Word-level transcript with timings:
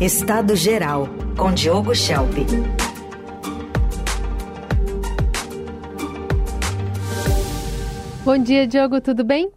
Estado 0.00 0.56
Geral, 0.56 1.08
com 1.36 1.52
Diogo 1.52 1.94
Schelp. 1.94 2.32
Bom 8.24 8.38
dia, 8.38 8.66
Diogo, 8.66 9.02
tudo 9.02 9.22
bem? 9.22 9.52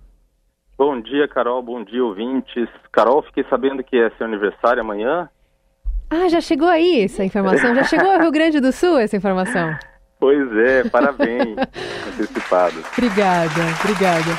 Bom 0.78 1.00
dia, 1.00 1.30
Carol. 1.30 1.64
Bom 1.64 1.82
dia, 1.86 2.04
ouvintes. 2.04 2.68
Carol, 2.92 3.24
fiquei 3.24 3.46
sabendo 3.50 3.82
que 3.86 3.96
é 3.96 4.10
seu 4.18 4.28
aniversário 4.28 4.82
amanhã. 4.82 5.30
Ah, 6.10 6.28
já 6.28 6.42
chegou 6.42 6.68
aí 6.68 7.06
essa 7.06 7.24
informação? 7.24 7.74
Já 7.74 7.86
chegou 7.86 8.12
ao 8.12 8.20
Rio 8.20 8.32
Grande 8.32 8.60
do 8.60 8.74
Sul 8.74 8.98
essa 8.98 9.16
informação? 9.16 9.74
Pois 10.20 10.56
é, 10.56 10.88
parabéns, 10.88 11.58
antecipado. 12.08 12.76
Obrigada, 12.94 13.62
obrigada. 13.84 14.32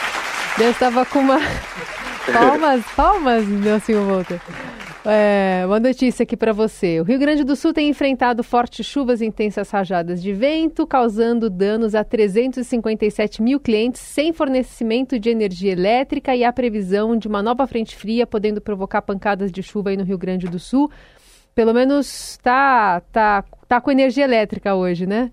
Eu 0.58 0.70
estava 0.70 1.04
com 1.04 1.18
uma. 1.18 1.38
Palmas, 2.32 2.82
palmas, 2.96 3.46
Nelson 3.46 4.02
Volta. 4.06 4.40
É, 5.06 5.64
uma 5.66 5.78
notícia 5.78 6.22
aqui 6.22 6.34
para 6.34 6.52
você. 6.52 6.98
O 6.98 7.04
Rio 7.04 7.18
Grande 7.18 7.44
do 7.44 7.54
Sul 7.54 7.74
tem 7.74 7.90
enfrentado 7.90 8.42
fortes 8.42 8.86
chuvas 8.86 9.20
e 9.20 9.26
intensas 9.26 9.70
rajadas 9.70 10.22
de 10.22 10.32
vento, 10.32 10.86
causando 10.86 11.50
danos 11.50 11.94
a 11.94 12.02
357 12.02 13.42
mil 13.42 13.60
clientes 13.60 14.00
sem 14.00 14.32
fornecimento 14.32 15.18
de 15.18 15.28
energia 15.28 15.72
elétrica 15.72 16.34
e 16.34 16.42
a 16.42 16.50
previsão 16.50 17.18
de 17.18 17.28
uma 17.28 17.42
nova 17.42 17.66
frente 17.66 17.94
fria 17.94 18.26
podendo 18.26 18.62
provocar 18.62 19.02
pancadas 19.02 19.52
de 19.52 19.62
chuva 19.62 19.90
aí 19.90 19.96
no 19.96 20.04
Rio 20.04 20.16
Grande 20.16 20.46
do 20.46 20.58
Sul. 20.58 20.90
Pelo 21.54 21.74
menos 21.74 22.38
tá, 22.38 23.02
tá, 23.12 23.44
tá 23.68 23.80
com 23.82 23.90
energia 23.90 24.24
elétrica 24.24 24.74
hoje, 24.74 25.06
né? 25.06 25.30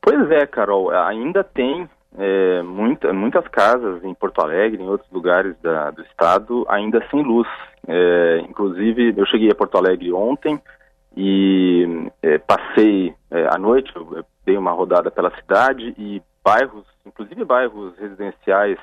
Pois 0.00 0.30
é, 0.30 0.46
Carol. 0.46 0.90
Ainda 0.90 1.42
tem 1.42 1.88
é, 2.18 2.62
muita, 2.62 3.12
muitas 3.12 3.46
casas 3.48 4.02
em 4.02 4.14
Porto 4.14 4.40
Alegre, 4.40 4.82
em 4.82 4.88
outros 4.88 5.10
lugares 5.10 5.54
da, 5.62 5.90
do 5.90 6.02
estado, 6.02 6.64
ainda 6.68 7.04
sem 7.10 7.22
luz. 7.22 7.48
É, 7.86 8.40
inclusive, 8.48 9.14
eu 9.16 9.26
cheguei 9.26 9.50
a 9.50 9.54
Porto 9.54 9.76
Alegre 9.76 10.12
ontem 10.12 10.60
e 11.16 12.10
é, 12.22 12.38
passei 12.38 13.14
é, 13.30 13.48
à 13.54 13.58
noite, 13.58 13.92
dei 14.44 14.56
uma 14.56 14.72
rodada 14.72 15.10
pela 15.10 15.34
cidade 15.36 15.94
e 15.98 16.22
bairros, 16.44 16.84
inclusive 17.04 17.44
bairros 17.44 17.94
residenciais 17.98 18.78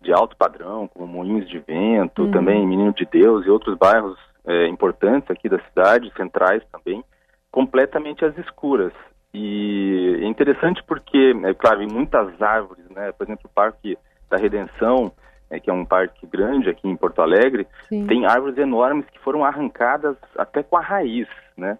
de 0.00 0.12
alto 0.12 0.36
padrão, 0.36 0.88
como 0.88 1.06
Moinhos 1.06 1.48
de 1.48 1.58
Vento, 1.58 2.22
uhum. 2.22 2.30
também 2.30 2.66
Menino 2.66 2.92
de 2.92 3.04
Deus 3.06 3.44
e 3.44 3.50
outros 3.50 3.76
bairros 3.76 4.16
é, 4.46 4.68
importantes 4.68 5.30
aqui 5.30 5.48
da 5.48 5.58
cidade, 5.60 6.12
centrais 6.16 6.62
também, 6.70 7.02
completamente 7.50 8.24
às 8.24 8.36
escuras. 8.38 8.92
E 9.32 10.20
é 10.22 10.26
interessante 10.26 10.82
porque, 10.86 11.34
é 11.44 11.54
claro, 11.54 11.82
em 11.82 11.92
muitas 11.92 12.40
árvores, 12.40 12.88
né? 12.90 13.12
Por 13.12 13.24
exemplo, 13.24 13.44
o 13.46 13.54
Parque 13.54 13.98
da 14.30 14.36
Redenção, 14.36 15.12
é, 15.50 15.60
que 15.60 15.70
é 15.70 15.72
um 15.72 15.84
parque 15.84 16.26
grande 16.26 16.70
aqui 16.70 16.88
em 16.88 16.96
Porto 16.96 17.20
Alegre, 17.20 17.66
Sim. 17.88 18.06
tem 18.06 18.26
árvores 18.26 18.56
enormes 18.58 19.06
que 19.10 19.18
foram 19.18 19.44
arrancadas 19.44 20.16
até 20.36 20.62
com 20.62 20.76
a 20.76 20.80
raiz, 20.80 21.28
né? 21.56 21.78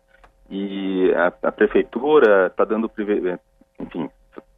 E 0.51 1.13
a, 1.15 1.49
a 1.49 1.53
prefeitura 1.53 2.47
está 2.47 2.65
dando, 2.65 2.91
enfim, 3.79 4.11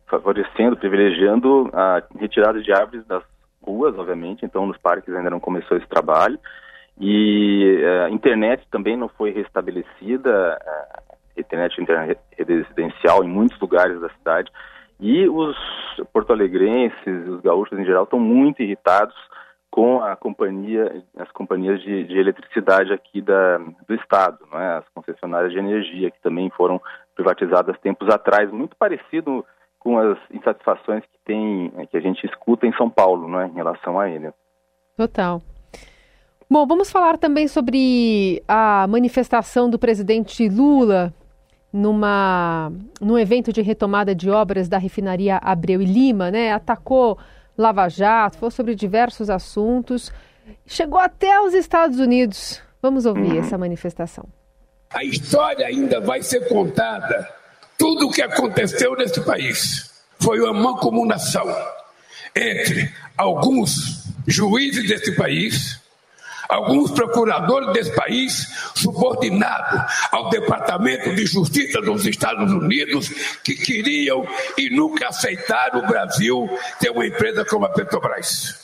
favorecendo, 0.07 0.77
privilegiando 0.77 1.71
a 1.73 2.03
retirada 2.19 2.61
de 2.61 2.73
árvores 2.73 3.05
das 3.07 3.23
ruas, 3.63 3.97
obviamente, 3.97 4.45
então 4.45 4.67
nos 4.67 4.79
parques 4.79 5.15
ainda 5.15 5.31
não 5.31 5.41
começou 5.41 5.77
esse 5.77 5.89
trabalho. 5.89 6.39
E 6.99 7.81
é, 7.83 8.05
a 8.05 8.11
internet 8.11 8.67
também 8.71 8.97
não 8.97 9.09
foi 9.09 9.31
restabelecida, 9.31 10.59
a 11.41 11.83
internet 11.83 12.19
residencial 12.37 13.25
em 13.25 13.29
muitos 13.29 13.59
lugares 13.61 14.01
da 14.01 14.09
cidade. 14.11 14.51
E 14.99 15.29
os 15.29 15.57
porto-alegrenses, 16.13 17.29
os 17.29 17.41
gaúchos 17.41 17.79
em 17.79 17.85
geral, 17.85 18.05
estão 18.05 18.21
muito 18.21 18.63
irritados 18.63 19.15
com 19.71 20.03
a 20.03 20.17
companhia, 20.17 21.03
as 21.17 21.31
companhias 21.31 21.81
de, 21.81 22.05
de 22.05 22.19
eletricidade 22.19 22.93
aqui 22.93 23.23
da, 23.23 23.59
do 23.59 23.95
estado, 23.95 24.39
é? 24.53 24.79
as 24.79 24.85
concessionárias 24.93 25.53
de 25.53 25.59
energia 25.59 26.11
que 26.11 26.21
também 26.21 26.51
foram 26.51 26.81
privatizadas 27.15 27.79
tempos 27.79 28.09
atrás, 28.09 28.51
muito 28.51 28.77
parecido 28.77 29.45
com 29.79 29.99
as 29.99 30.19
insatisfações 30.33 31.03
que 31.05 31.19
tem, 31.25 31.71
que 31.91 31.97
a 31.97 32.01
gente 32.01 32.27
escuta 32.27 32.67
em 32.67 32.73
São 32.75 32.91
Paulo, 32.91 33.29
não 33.29 33.41
é? 33.41 33.47
em 33.47 33.55
relação 33.55 33.99
a 33.99 34.11
ele. 34.11 34.31
Total. 34.97 35.41
Bom, 36.51 36.67
vamos 36.67 36.91
falar 36.91 37.17
também 37.17 37.47
sobre 37.47 38.43
a 38.49 38.85
manifestação 38.89 39.71
do 39.71 39.79
presidente 39.79 40.49
Lula 40.49 41.15
numa, 41.73 42.73
num 43.01 43.19
evento 43.19 43.53
de 43.53 43.63
retomada 43.63 44.15
de 44.15 44.29
obras 44.31 44.69
da 44.69 44.79
refinaria 44.79 45.37
Abreu 45.37 45.81
e 45.81 45.85
Lima, 45.85 46.31
né? 46.31 46.53
Atacou 46.53 47.19
Lava 47.57 47.89
Jato, 47.89 48.39
falou 48.39 48.51
sobre 48.51 48.75
diversos 48.75 49.31
assuntos, 49.31 50.13
chegou 50.67 50.99
até 50.99 51.41
os 51.41 51.55
Estados 51.55 51.99
Unidos. 51.99 52.61
Vamos 52.83 53.07
ouvir 53.07 53.39
essa 53.39 53.59
manifestação. 53.59 54.25
A 54.93 55.05
história 55.05 55.67
ainda 55.67 56.01
vai 56.01 56.23
ser 56.23 56.49
contada. 56.49 57.29
Tudo 57.79 58.09
o 58.09 58.11
que 58.11 58.23
aconteceu 58.23 58.97
nesse 58.97 59.21
país 59.21 60.03
foi 60.19 60.41
uma 60.41 60.53
mancomunação 60.53 61.47
entre 62.35 62.93
alguns 63.17 64.05
juízes 64.27 64.89
desse 64.89 65.15
país 65.15 65.81
alguns 66.51 66.91
procuradores 66.91 67.73
desse 67.73 67.95
país, 67.95 68.49
subordinados 68.75 69.81
ao 70.11 70.29
Departamento 70.31 71.15
de 71.15 71.25
Justiça 71.25 71.81
dos 71.81 72.05
Estados 72.05 72.51
Unidos, 72.53 73.09
que 73.45 73.55
queriam 73.55 74.27
e 74.59 74.69
nunca 74.71 75.07
aceitaram 75.09 75.79
o 75.81 75.87
Brasil 75.87 76.51
ter 76.79 76.91
uma 76.91 77.07
empresa 77.07 77.45
como 77.45 77.67
a 77.67 77.71
Petrobras. 77.71 78.59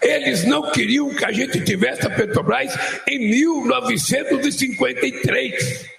Eles 0.00 0.44
não 0.44 0.70
queriam 0.70 1.12
que 1.14 1.24
a 1.24 1.32
gente 1.32 1.64
tivesse 1.64 2.06
a 2.06 2.10
Petrobras 2.10 2.72
em 3.08 3.18
1953 3.30 5.93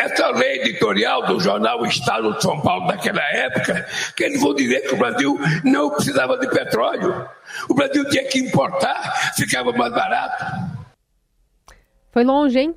essa 0.00 0.30
lei 0.30 0.62
editorial 0.62 1.26
do 1.26 1.38
jornal 1.38 1.84
Estado 1.84 2.32
de 2.32 2.42
São 2.42 2.60
Paulo 2.62 2.86
daquela 2.86 3.22
época, 3.32 3.86
que 4.16 4.24
eles 4.24 4.40
vão 4.40 4.54
dizer 4.54 4.80
que 4.88 4.94
o 4.94 4.98
Brasil 4.98 5.38
não 5.64 5.90
precisava 5.90 6.38
de 6.38 6.48
petróleo. 6.48 7.28
O 7.68 7.74
Brasil 7.74 8.08
tinha 8.08 8.24
que 8.24 8.38
importar, 8.38 9.34
ficava 9.36 9.72
mais 9.72 9.92
barato. 9.92 10.44
Foi 12.12 12.24
longe, 12.24 12.58
hein? 12.58 12.74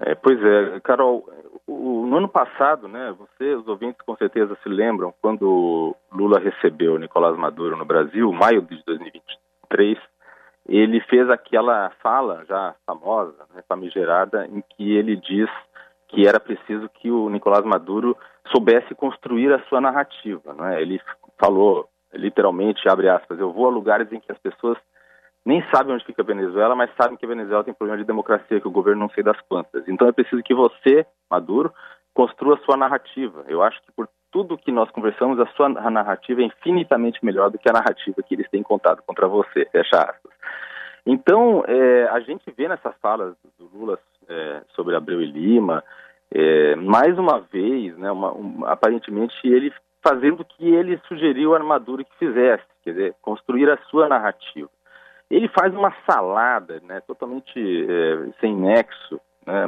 É, 0.00 0.14
pois 0.14 0.38
é, 0.40 0.80
Carol, 0.80 1.28
o, 1.66 2.06
no 2.06 2.18
ano 2.18 2.28
passado, 2.28 2.86
né, 2.86 3.12
você, 3.18 3.54
os 3.54 3.66
ouvintes 3.66 4.00
com 4.06 4.16
certeza 4.16 4.56
se 4.62 4.68
lembram, 4.68 5.12
quando 5.20 5.96
Lula 6.12 6.38
recebeu 6.38 6.98
Nicolás 6.98 7.36
Maduro 7.36 7.76
no 7.76 7.84
Brasil, 7.84 8.32
maio 8.32 8.62
de 8.62 8.80
2023, 8.86 9.98
ele 10.68 11.00
fez 11.00 11.28
aquela 11.28 11.90
fala 12.02 12.44
já 12.46 12.74
famosa, 12.86 13.36
né, 13.54 13.62
famigerada, 13.68 14.46
em 14.46 14.62
que 14.62 14.96
ele 14.96 15.16
diz 15.16 15.48
que 16.08 16.26
era 16.26 16.40
preciso 16.40 16.88
que 16.88 17.10
o 17.10 17.28
Nicolás 17.28 17.64
Maduro 17.64 18.16
soubesse 18.50 18.94
construir 18.94 19.52
a 19.52 19.62
sua 19.64 19.80
narrativa. 19.80 20.54
Né? 20.54 20.80
Ele 20.80 21.00
falou, 21.38 21.88
literalmente, 22.12 22.88
abre 22.88 23.08
aspas, 23.08 23.38
eu 23.38 23.52
vou 23.52 23.66
a 23.66 23.70
lugares 23.70 24.10
em 24.10 24.18
que 24.18 24.32
as 24.32 24.38
pessoas 24.38 24.78
nem 25.44 25.64
sabem 25.72 25.94
onde 25.94 26.04
fica 26.04 26.22
a 26.22 26.24
Venezuela, 26.24 26.74
mas 26.74 26.90
sabem 27.00 27.16
que 27.16 27.24
a 27.24 27.28
Venezuela 27.28 27.64
tem 27.64 27.72
problema 27.72 27.98
de 27.98 28.06
democracia, 28.06 28.60
que 28.60 28.68
o 28.68 28.72
governo 28.72 29.00
não 29.00 29.10
sei 29.10 29.22
das 29.22 29.40
quantas. 29.42 29.86
Então 29.86 30.08
é 30.08 30.12
preciso 30.12 30.42
que 30.42 30.54
você, 30.54 31.06
Maduro, 31.30 31.72
construa 32.12 32.56
a 32.56 32.64
sua 32.64 32.76
narrativa. 32.76 33.44
Eu 33.46 33.62
acho 33.62 33.80
que 33.82 33.92
por 33.92 34.08
tudo 34.30 34.58
que 34.58 34.72
nós 34.72 34.90
conversamos, 34.90 35.38
a 35.40 35.46
sua 35.48 35.68
narrativa 35.68 36.42
é 36.42 36.44
infinitamente 36.44 37.24
melhor 37.24 37.50
do 37.50 37.58
que 37.58 37.68
a 37.68 37.72
narrativa 37.72 38.22
que 38.22 38.34
eles 38.34 38.48
têm 38.50 38.62
contado 38.62 39.02
contra 39.06 39.26
você, 39.26 39.64
fecha 39.66 39.96
aspas. 39.96 40.32
Então, 41.06 41.64
é, 41.66 42.08
a 42.08 42.20
gente 42.20 42.50
vê 42.50 42.68
nessas 42.68 42.94
falas 43.00 43.34
do 43.58 43.70
Lula 43.72 43.98
é, 44.28 44.62
sobre 44.74 44.94
Abreu 44.94 45.20
e 45.20 45.26
Lima, 45.26 45.82
é, 46.30 46.76
mais 46.76 47.18
uma 47.18 47.40
vez, 47.40 47.96
né, 47.96 48.10
uma, 48.10 48.32
um, 48.32 48.64
aparentemente 48.66 49.34
ele 49.44 49.72
fazendo 50.06 50.40
o 50.40 50.44
que 50.44 50.68
ele 50.74 51.00
sugeriu 51.08 51.54
a 51.54 51.58
Maduro 51.58 52.04
que 52.04 52.18
fizesse, 52.18 52.64
quer 52.82 52.90
dizer, 52.90 53.14
construir 53.20 53.68
a 53.70 53.78
sua 53.90 54.08
narrativa. 54.08 54.68
Ele 55.30 55.48
faz 55.48 55.74
uma 55.74 55.92
salada 56.08 56.80
né, 56.80 57.00
totalmente 57.00 57.58
é, 57.58 58.30
sem 58.40 58.54
nexo 58.54 59.20
né, 59.46 59.66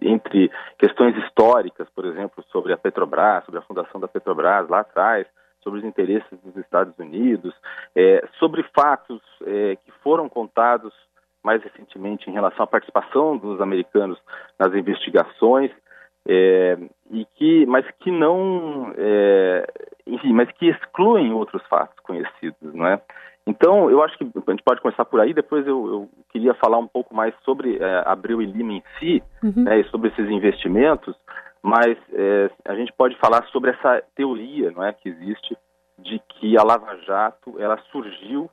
entre 0.00 0.50
questões 0.78 1.16
históricas, 1.16 1.88
por 1.94 2.04
exemplo, 2.04 2.44
sobre 2.50 2.72
a 2.72 2.76
Petrobras, 2.76 3.44
sobre 3.44 3.58
a 3.60 3.62
fundação 3.62 4.00
da 4.00 4.08
Petrobras 4.08 4.68
lá 4.68 4.80
atrás, 4.80 5.26
sobre 5.62 5.80
os 5.80 5.84
interesses 5.84 6.38
dos 6.44 6.56
Estados 6.56 6.96
Unidos, 6.98 7.54
é, 7.94 8.24
sobre 8.38 8.62
fatos 8.74 9.20
é, 9.44 9.76
que 9.76 9.90
foram 10.02 10.28
contados 10.28 10.92
mais 11.46 11.62
recentemente 11.62 12.28
em 12.28 12.32
relação 12.32 12.64
à 12.64 12.66
participação 12.66 13.36
dos 13.38 13.60
americanos 13.60 14.18
nas 14.58 14.74
investigações, 14.74 15.70
é, 16.28 16.76
e 17.12 17.24
que, 17.36 17.64
mas 17.66 17.86
que 18.00 18.10
não, 18.10 18.92
é, 18.98 19.64
enfim, 20.08 20.32
mas 20.32 20.50
que 20.50 20.68
excluem 20.68 21.32
outros 21.32 21.62
fatos 21.68 21.98
conhecidos, 22.00 22.74
não 22.74 22.84
é? 22.84 23.00
Então, 23.46 23.88
eu 23.88 24.02
acho 24.02 24.18
que 24.18 24.24
a 24.24 24.50
gente 24.50 24.64
pode 24.64 24.80
começar 24.80 25.04
por 25.04 25.20
aí. 25.20 25.32
Depois 25.32 25.64
eu, 25.64 25.86
eu 25.86 26.08
queria 26.30 26.52
falar 26.54 26.78
um 26.78 26.88
pouco 26.88 27.14
mais 27.14 27.32
sobre 27.44 27.78
é, 27.78 28.02
Abreu 28.04 28.42
e 28.42 28.46
Lima 28.46 28.72
em 28.72 28.82
si, 28.98 29.22
uhum. 29.40 29.62
né, 29.62 29.78
e 29.78 29.84
sobre 29.84 30.08
esses 30.08 30.28
investimentos. 30.28 31.14
Mas 31.62 31.96
é, 32.12 32.50
a 32.64 32.74
gente 32.74 32.92
pode 32.92 33.16
falar 33.18 33.46
sobre 33.52 33.70
essa 33.70 34.02
teoria, 34.16 34.72
não 34.72 34.82
é, 34.82 34.92
que 34.92 35.08
existe 35.08 35.56
de 35.96 36.18
que 36.28 36.58
a 36.58 36.64
Lava 36.64 36.96
Jato 37.06 37.54
ela 37.60 37.78
surgiu, 37.92 38.50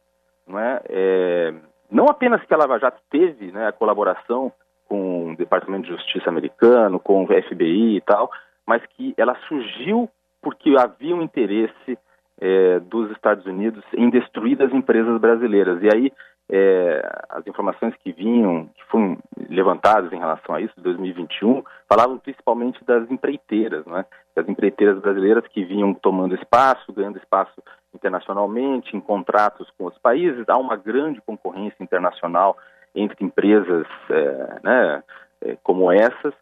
não 0.48 0.60
é, 0.60 0.82
é 0.88 1.54
não 1.94 2.06
apenas 2.06 2.44
que 2.44 2.54
a 2.54 2.58
Lava 2.58 2.80
Jato 2.80 3.00
teve 3.10 3.52
né, 3.52 3.68
a 3.68 3.72
colaboração 3.72 4.52
com 4.88 5.32
o 5.32 5.36
Departamento 5.38 5.84
de 5.84 5.92
Justiça 5.92 6.30
americano, 6.30 7.00
com 7.00 7.24
o 7.24 7.28
FBI 7.28 7.98
e 7.98 8.02
tal, 8.02 8.30
mas 8.66 8.84
que 8.88 9.14
ela 9.16 9.36
surgiu 9.48 10.10
porque 10.42 10.76
havia 10.78 11.16
um 11.16 11.22
interesse 11.22 11.98
é, 12.42 12.80
dos 12.80 13.12
Estados 13.12 13.46
Unidos 13.46 13.84
em 13.94 14.10
destruir 14.10 14.62
as 14.62 14.74
empresas 14.74 15.20
brasileiras. 15.22 15.82
E 15.84 15.90
aí 15.96 16.12
é, 16.52 17.02
as 17.30 17.46
informações 17.48 17.96
que 18.04 18.12
vinham, 18.12 18.68
que 18.76 18.84
foram 18.86 19.18
levantadas 19.50 20.12
em 20.12 20.20
relação 20.20 20.56
a 20.56 20.62
isso, 20.62 20.74
de 20.76 20.84
2021, 20.84 21.64
falavam 21.88 22.18
principalmente 22.18 22.84
das 22.84 23.10
empreiteiras, 23.10 23.86
né? 23.86 24.06
das 24.36 24.48
empreiteiras 24.50 25.00
brasileiras 25.00 25.48
que 25.48 25.64
vinham 25.64 25.94
tomando 25.94 26.36
espaço, 26.36 26.92
ganhando 26.92 27.18
espaço 27.18 27.54
internacionalmente, 27.94 28.96
em 28.96 29.00
contratos 29.00 29.70
com 29.78 29.86
os 29.86 29.98
países. 30.00 30.48
Há 30.48 30.58
uma 30.58 30.76
grande 30.76 31.22
concorrência 31.22 31.82
internacional 31.82 32.58
entre 32.96 33.24
empresas 33.26 33.88
é, 34.10 34.60
né, 34.64 35.04
é, 35.42 35.58
como 35.64 35.92
essas, 35.92 36.34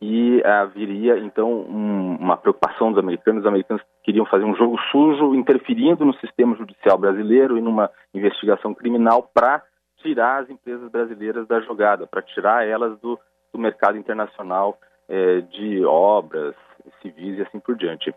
e 0.00 0.42
haveria 0.44 1.18
então 1.18 1.50
um, 1.52 2.16
uma 2.16 2.36
preocupação 2.36 2.90
dos 2.90 2.98
americanos. 2.98 3.42
Os 3.42 3.48
americanos 3.48 3.82
queriam 4.04 4.24
fazer 4.26 4.44
um 4.44 4.54
jogo 4.54 4.78
sujo, 4.92 5.34
interferindo 5.34 6.04
no 6.04 6.14
sistema 6.14 6.56
judicial 6.56 6.96
brasileiro 6.96 7.58
e 7.58 7.60
numa 7.60 7.90
investigação 8.14 8.72
criminal 8.74 9.28
para 9.34 9.62
tirar 9.98 10.42
as 10.42 10.50
empresas 10.50 10.88
brasileiras 10.90 11.46
da 11.48 11.60
jogada, 11.60 12.06
para 12.06 12.22
tirar 12.22 12.66
elas 12.66 12.98
do, 13.00 13.18
do 13.52 13.58
mercado 13.58 13.98
internacional 13.98 14.78
é, 15.08 15.40
de 15.40 15.84
obras 15.84 16.54
civis 17.02 17.38
e 17.38 17.42
assim 17.42 17.58
por 17.58 17.76
diante. 17.76 18.14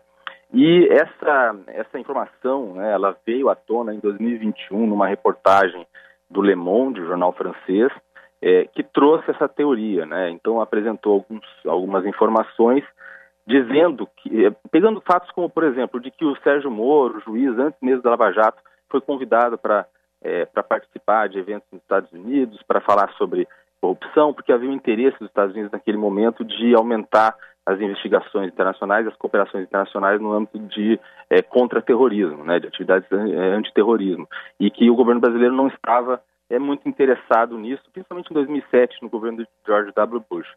E 0.52 0.86
essa, 0.88 1.56
essa 1.68 1.98
informação, 1.98 2.74
né, 2.74 2.92
ela 2.92 3.16
veio 3.24 3.48
à 3.48 3.54
tona 3.54 3.94
em 3.94 3.98
2021 3.98 4.86
numa 4.86 5.06
reportagem 5.06 5.86
do 6.30 6.42
Le 6.42 6.54
Monde, 6.54 7.04
jornal 7.04 7.32
francês, 7.32 7.90
é, 8.40 8.64
que 8.66 8.82
trouxe 8.82 9.30
essa 9.30 9.48
teoria, 9.48 10.04
né? 10.04 10.30
Então 10.30 10.60
apresentou 10.60 11.14
alguns, 11.14 11.46
algumas 11.64 12.04
informações 12.04 12.84
dizendo 13.46 14.08
que, 14.16 14.46
é, 14.46 14.50
pegando 14.70 15.00
fatos 15.00 15.30
como, 15.30 15.48
por 15.48 15.64
exemplo, 15.64 16.00
de 16.00 16.10
que 16.10 16.24
o 16.24 16.36
Sérgio 16.42 16.70
Moro, 16.70 17.20
juiz 17.20 17.56
antes 17.58 17.80
mesmo 17.80 18.02
da 18.02 18.10
Lava 18.10 18.32
Jato, 18.32 18.62
foi 18.90 19.00
convidado 19.00 19.56
para 19.56 19.86
é, 20.22 20.46
para 20.46 20.62
participar 20.62 21.28
de 21.28 21.38
eventos 21.38 21.68
nos 21.72 21.82
Estados 21.82 22.12
Unidos, 22.12 22.62
para 22.62 22.80
falar 22.80 23.12
sobre 23.14 23.48
corrupção, 23.80 24.32
porque 24.32 24.52
havia 24.52 24.70
um 24.70 24.74
interesse 24.74 25.18
dos 25.18 25.28
Estados 25.28 25.52
Unidos 25.52 25.72
naquele 25.72 25.96
momento 25.96 26.44
de 26.44 26.74
aumentar 26.74 27.36
as 27.64 27.80
investigações 27.80 28.52
internacionais, 28.52 29.06
as 29.06 29.16
cooperações 29.16 29.64
internacionais 29.64 30.20
no 30.20 30.32
âmbito 30.32 30.58
de 30.58 30.98
é, 31.30 31.40
contra-terrorismo, 31.42 32.44
né, 32.44 32.58
de 32.58 32.66
atividades 32.66 33.10
é, 33.12 33.54
antiterrorismo, 33.54 34.28
e 34.58 34.70
que 34.70 34.90
o 34.90 34.96
governo 34.96 35.20
brasileiro 35.20 35.54
não 35.54 35.68
estava 35.68 36.20
é 36.50 36.58
muito 36.58 36.86
interessado 36.86 37.56
nisso, 37.56 37.82
principalmente 37.92 38.30
em 38.30 38.34
2007, 38.34 38.98
no 39.00 39.08
governo 39.08 39.38
de 39.38 39.48
George 39.66 39.90
W. 39.94 40.22
Bush. 40.30 40.48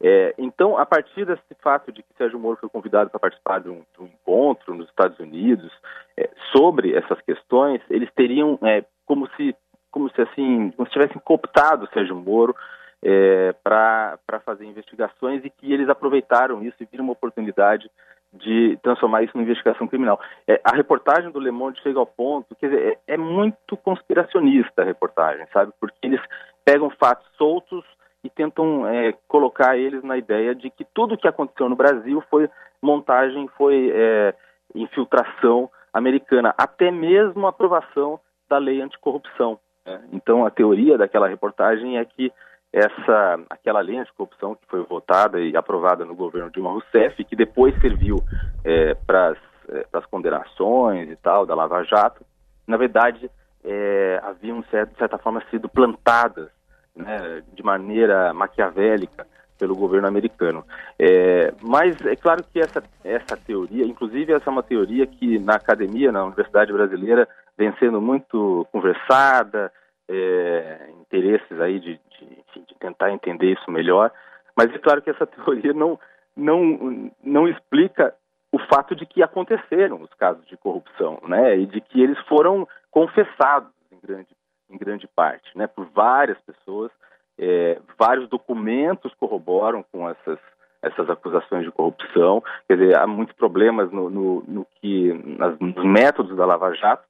É, 0.00 0.34
então, 0.38 0.78
a 0.78 0.86
partir 0.86 1.24
desse 1.26 1.42
fato 1.60 1.92
de 1.92 2.02
que 2.02 2.14
Sérgio 2.16 2.38
Moro 2.38 2.56
foi 2.56 2.68
convidado 2.68 3.10
para 3.10 3.20
participar 3.20 3.60
de 3.60 3.68
um, 3.68 3.82
de 3.94 4.02
um 4.02 4.06
encontro 4.06 4.74
nos 4.74 4.88
Estados 4.88 5.18
Unidos 5.20 5.70
é, 6.16 6.28
sobre 6.52 6.96
essas 6.96 7.20
questões, 7.20 7.80
eles 7.88 8.10
teriam 8.14 8.58
é, 8.62 8.84
como 9.06 9.28
se 9.36 9.54
como 9.90 10.10
se 10.10 10.22
assim 10.22 10.70
como 10.70 10.88
se 10.88 10.92
tivessem 10.94 11.20
cooptado 11.22 11.88
Sérgio 11.92 12.16
Moro 12.16 12.56
é, 13.02 13.52
para 13.64 14.40
fazer 14.44 14.64
investigações 14.64 15.44
e 15.44 15.50
que 15.50 15.72
eles 15.72 15.88
aproveitaram 15.88 16.62
isso 16.62 16.76
e 16.80 16.86
viram 16.86 17.04
uma 17.04 17.12
oportunidade 17.12 17.90
de 18.32 18.78
transformar 18.82 19.22
isso 19.22 19.32
numa 19.34 19.44
investigação 19.44 19.86
criminal. 19.86 20.18
É, 20.46 20.60
a 20.64 20.74
reportagem 20.74 21.30
do 21.30 21.40
Le 21.40 21.50
Monde 21.50 21.80
chega 21.82 21.98
ao 21.98 22.06
ponto, 22.06 22.54
quer 22.54 22.70
dizer, 22.70 22.98
é, 23.06 23.14
é, 23.14 23.16
muito 23.16 23.76
conspiracionista 23.76 24.82
a 24.82 24.84
reportagem, 24.84 25.46
sabe? 25.52 25.72
Porque 25.78 25.98
eles 26.02 26.20
pegam 26.64 26.88
fatos 26.90 27.26
soltos 27.36 27.84
e 28.24 28.30
tentam 28.30 28.86
é, 28.86 29.12
colocar 29.28 29.76
eles 29.76 30.02
na 30.02 30.16
ideia 30.16 30.54
de 30.54 30.70
que 30.70 30.84
tudo 30.84 31.14
o 31.14 31.18
que 31.18 31.28
aconteceu 31.28 31.68
no 31.68 31.76
Brasil 31.76 32.22
foi 32.30 32.48
montagem, 32.80 33.48
foi 33.58 33.90
é, 33.92 34.34
infiltração 34.74 35.68
americana, 35.92 36.54
até 36.56 36.90
mesmo 36.90 37.46
a 37.46 37.50
aprovação 37.50 38.18
da 38.48 38.56
lei 38.56 38.80
anticorrupção. 38.80 39.58
Né? 39.84 40.02
Então, 40.12 40.46
a 40.46 40.50
teoria 40.50 40.96
daquela 40.96 41.28
reportagem 41.28 41.98
é 41.98 42.04
que 42.04 42.32
essa 42.72 43.38
aquela 43.50 43.80
lei 43.80 43.98
anticorrupção 43.98 44.54
que 44.54 44.66
foi 44.66 44.82
votada 44.84 45.40
e 45.40 45.56
aprovada 45.56 46.04
no 46.04 46.14
governo 46.14 46.50
Dilma 46.50 46.70
Rousseff, 46.70 47.22
que 47.24 47.36
depois 47.36 47.78
serviu 47.80 48.16
é, 48.64 48.94
para 48.94 49.36
é, 49.68 49.86
as 49.92 50.06
condenações 50.06 51.10
e 51.10 51.16
tal 51.16 51.44
da 51.44 51.54
Lava 51.54 51.82
Jato, 51.84 52.24
na 52.66 52.76
verdade 52.76 53.30
é, 53.64 54.20
haviam 54.22 54.60
de 54.60 54.68
certa 54.70 55.18
forma 55.18 55.42
sido 55.50 55.68
plantadas 55.68 56.48
né, 56.96 57.42
de 57.52 57.62
maneira 57.62 58.32
maquiavélica 58.32 59.26
pelo 59.58 59.76
governo 59.76 60.08
americano. 60.08 60.64
É, 60.98 61.52
mas 61.60 61.94
é 62.04 62.16
claro 62.16 62.42
que 62.52 62.58
essa, 62.58 62.82
essa 63.04 63.36
teoria, 63.36 63.84
inclusive 63.84 64.32
essa 64.32 64.50
é 64.50 64.52
uma 64.52 64.62
teoria 64.62 65.06
que 65.06 65.38
na 65.38 65.54
academia, 65.54 66.10
na 66.10 66.24
Universidade 66.24 66.72
Brasileira, 66.72 67.28
vem 67.56 67.72
sendo 67.78 68.00
muito 68.00 68.66
conversada, 68.72 69.72
é, 70.08 70.90
interesses 71.00 71.60
aí 71.60 71.78
de, 71.78 72.00
de, 72.18 72.41
de, 72.60 72.74
tentar 72.78 73.10
entender 73.10 73.52
isso 73.52 73.70
melhor. 73.70 74.10
Mas 74.56 74.72
é 74.74 74.78
claro 74.78 75.02
que 75.02 75.10
essa 75.10 75.26
teoria 75.28 75.72
não, 75.72 75.98
não, 76.36 77.10
não 77.22 77.48
explica 77.48 78.14
o 78.50 78.58
fato 78.58 78.94
de 78.94 79.06
que 79.06 79.22
aconteceram 79.22 80.02
os 80.02 80.12
casos 80.14 80.46
de 80.46 80.56
corrupção, 80.56 81.18
né? 81.26 81.56
E 81.56 81.66
de 81.66 81.80
que 81.80 82.02
eles 82.02 82.18
foram 82.28 82.68
confessados 82.90 83.72
em 83.90 83.98
grande, 84.06 84.28
em 84.70 84.76
grande 84.76 85.08
parte, 85.08 85.56
né? 85.56 85.66
Por 85.66 85.86
várias 85.86 86.38
pessoas, 86.42 86.90
é, 87.38 87.80
vários 87.98 88.28
documentos 88.28 89.14
corroboram 89.14 89.82
com 89.90 90.08
essas 90.08 90.38
essas 90.82 91.08
acusações 91.08 91.64
de 91.64 91.70
corrupção. 91.70 92.42
Quer 92.66 92.76
dizer, 92.76 92.98
há 92.98 93.06
muitos 93.06 93.36
problemas 93.36 93.90
no, 93.92 94.10
no, 94.10 94.42
no 94.42 94.66
que 94.80 95.12
nas, 95.38 95.56
nos 95.60 95.84
métodos 95.84 96.36
da 96.36 96.44
Lava 96.44 96.74
Jato, 96.74 97.04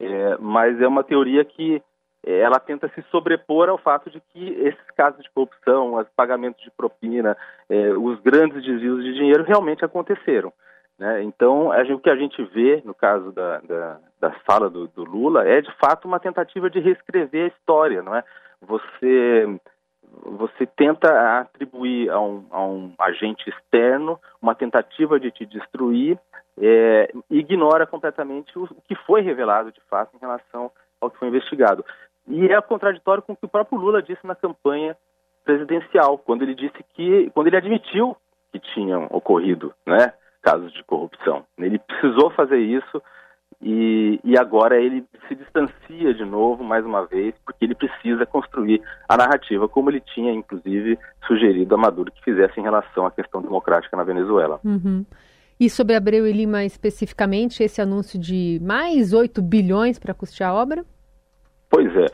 é, 0.00 0.36
mas 0.38 0.80
é 0.80 0.88
uma 0.88 1.04
teoria 1.04 1.44
que 1.44 1.82
ela 2.24 2.58
tenta 2.58 2.88
se 2.88 3.02
sobrepor 3.10 3.68
ao 3.68 3.78
fato 3.78 4.10
de 4.10 4.20
que 4.20 4.48
esses 4.60 4.90
casos 4.96 5.22
de 5.22 5.30
corrupção, 5.30 5.94
os 5.94 6.08
pagamentos 6.16 6.62
de 6.62 6.70
propina, 6.70 7.36
é, 7.68 7.90
os 7.92 8.20
grandes 8.20 8.62
desvios 8.62 9.04
de 9.04 9.14
dinheiro 9.14 9.44
realmente 9.44 9.84
aconteceram. 9.84 10.52
Né? 10.98 11.22
Então, 11.22 11.72
gente, 11.84 11.92
o 11.92 12.00
que 12.00 12.10
a 12.10 12.16
gente 12.16 12.42
vê 12.46 12.82
no 12.84 12.92
caso 12.92 13.30
da, 13.30 13.60
da, 13.60 14.00
da 14.20 14.58
do, 14.68 14.88
do, 14.88 15.04
Lula 15.04 15.46
é 15.46 15.60
de 15.60 15.72
fato 15.76 16.08
uma 16.08 16.18
tentativa 16.18 16.68
de 16.68 16.80
reescrever 16.80 17.44
a 17.44 17.56
história, 17.56 18.02
não 18.02 18.14
é? 18.14 18.24
Você 18.62 19.60
você 20.24 20.64
tenta 20.64 21.38
atribuir 21.38 22.10
a 22.10 22.18
um, 22.18 22.46
a 22.50 22.64
um 22.64 22.94
agente 22.98 23.48
externo 23.48 24.18
uma 24.40 24.54
tentativa 24.54 25.20
de 25.20 25.30
te 25.30 25.44
destruir 25.44 26.18
é, 26.60 27.12
ignora 27.30 27.86
completamente 27.86 28.58
o, 28.58 28.64
o 28.64 28.82
que 28.88 28.94
foi 29.06 29.20
revelado 29.20 29.70
de 29.70 29.80
fato 29.82 30.16
em 30.16 30.18
relação 30.18 30.72
ao 31.00 31.10
que 31.10 31.18
foi 31.18 31.28
investigado. 31.28 31.84
E 32.28 32.46
é 32.46 32.60
contraditório 32.60 33.22
com 33.22 33.32
o 33.32 33.36
que 33.36 33.46
o 33.46 33.48
próprio 33.48 33.78
Lula 33.78 34.02
disse 34.02 34.26
na 34.26 34.34
campanha 34.34 34.96
presidencial, 35.44 36.18
quando 36.18 36.42
ele 36.42 36.54
disse 36.54 36.84
que, 36.94 37.30
quando 37.30 37.46
ele 37.46 37.56
admitiu 37.56 38.16
que 38.52 38.58
tinham 38.58 39.06
ocorrido, 39.10 39.72
né, 39.86 40.12
casos 40.42 40.72
de 40.72 40.82
corrupção. 40.84 41.44
Ele 41.58 41.78
precisou 41.78 42.30
fazer 42.30 42.58
isso 42.58 43.02
e, 43.62 44.20
e 44.22 44.38
agora 44.38 44.80
ele 44.80 45.04
se 45.26 45.34
distancia 45.34 46.14
de 46.14 46.24
novo, 46.24 46.62
mais 46.62 46.84
uma 46.84 47.06
vez, 47.06 47.34
porque 47.44 47.64
ele 47.64 47.74
precisa 47.74 48.24
construir 48.24 48.80
a 49.08 49.16
narrativa, 49.16 49.68
como 49.68 49.90
ele 49.90 50.00
tinha, 50.00 50.32
inclusive, 50.32 50.98
sugerido 51.26 51.74
a 51.74 51.78
Maduro 51.78 52.12
que 52.12 52.22
fizesse 52.22 52.60
em 52.60 52.62
relação 52.62 53.06
à 53.06 53.10
questão 53.10 53.42
democrática 53.42 53.96
na 53.96 54.04
Venezuela. 54.04 54.60
Uhum. 54.64 55.04
E 55.58 55.68
sobre 55.68 55.96
Abreu 55.96 56.26
e 56.26 56.32
Lima 56.32 56.64
especificamente, 56.64 57.62
esse 57.62 57.80
anúncio 57.80 58.18
de 58.18 58.60
mais 58.62 59.12
8 59.12 59.42
bilhões 59.42 59.98
para 59.98 60.14
custear 60.14 60.50
a 60.50 60.54
obra? 60.54 60.84
Pois 61.78 61.96
é. 61.96 62.06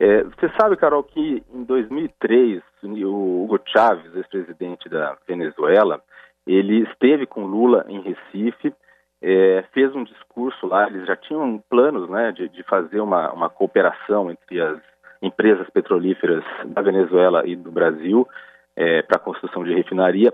é. 0.00 0.24
Você 0.24 0.50
sabe, 0.60 0.76
Carol, 0.76 1.04
que 1.04 1.40
em 1.52 1.62
2003 1.62 2.60
o 2.82 3.44
Hugo 3.44 3.60
Chávez, 3.64 4.12
ex-presidente 4.16 4.88
da 4.88 5.16
Venezuela, 5.24 6.02
ele 6.44 6.82
esteve 6.82 7.26
com 7.26 7.46
Lula 7.46 7.86
em 7.88 8.00
Recife, 8.00 8.74
é, 9.22 9.64
fez 9.72 9.94
um 9.94 10.02
discurso 10.02 10.66
lá, 10.66 10.88
eles 10.88 11.06
já 11.06 11.14
tinham 11.14 11.62
planos 11.70 12.10
né, 12.10 12.32
de, 12.32 12.48
de 12.48 12.64
fazer 12.64 12.98
uma, 12.98 13.32
uma 13.32 13.48
cooperação 13.48 14.32
entre 14.32 14.60
as 14.60 14.80
empresas 15.22 15.70
petrolíferas 15.70 16.42
da 16.66 16.82
Venezuela 16.82 17.46
e 17.46 17.54
do 17.54 17.70
Brasil 17.70 18.26
é, 18.74 19.00
para 19.02 19.16
a 19.16 19.24
construção 19.24 19.62
de 19.62 19.72
refinaria, 19.72 20.32